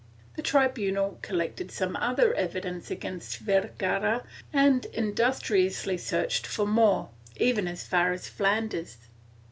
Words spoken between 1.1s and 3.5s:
collected some other evidence against